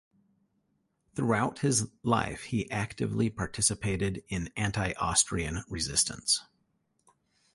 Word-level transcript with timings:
Throughout 1.13 1.59
his 1.59 1.87
life 2.01 2.45
he 2.45 2.71
actively 2.71 3.29
participated 3.29 4.23
in 4.29 4.51
anti-Austrian 4.57 5.63
resistance. 5.69 6.41